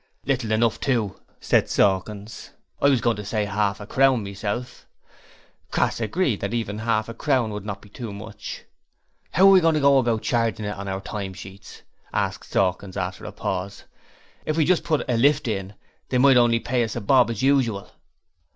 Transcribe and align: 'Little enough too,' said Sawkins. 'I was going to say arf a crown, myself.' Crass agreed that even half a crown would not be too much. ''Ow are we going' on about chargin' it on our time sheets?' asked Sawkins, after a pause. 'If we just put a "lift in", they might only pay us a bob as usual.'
'Little 0.25 0.51
enough 0.51 0.79
too,' 0.79 1.21
said 1.39 1.69
Sawkins. 1.69 2.49
'I 2.81 2.89
was 2.89 3.01
going 3.01 3.17
to 3.17 3.23
say 3.23 3.45
arf 3.45 3.79
a 3.79 3.85
crown, 3.85 4.23
myself.' 4.23 4.87
Crass 5.69 6.01
agreed 6.01 6.39
that 6.41 6.55
even 6.55 6.79
half 6.79 7.07
a 7.07 7.13
crown 7.13 7.51
would 7.51 7.65
not 7.67 7.83
be 7.83 7.89
too 7.89 8.11
much. 8.11 8.63
''Ow 9.35 9.41
are 9.43 9.51
we 9.51 9.61
going' 9.61 9.85
on 9.85 9.99
about 9.99 10.23
chargin' 10.23 10.65
it 10.65 10.75
on 10.75 10.87
our 10.87 11.01
time 11.01 11.35
sheets?' 11.35 11.83
asked 12.11 12.49
Sawkins, 12.49 12.97
after 12.97 13.25
a 13.25 13.31
pause. 13.31 13.83
'If 14.43 14.57
we 14.57 14.65
just 14.65 14.83
put 14.83 15.07
a 15.07 15.17
"lift 15.17 15.47
in", 15.47 15.75
they 16.09 16.17
might 16.17 16.35
only 16.35 16.59
pay 16.59 16.83
us 16.83 16.95
a 16.95 16.99
bob 17.01 17.29
as 17.29 17.43
usual.' 17.43 17.91